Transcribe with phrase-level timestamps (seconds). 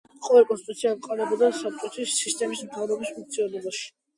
[0.27, 3.89] ყოველი კონსტიტუცია ემყარებოდა საბჭოების სისტემას მთავრობის ფუნქციონირებაში.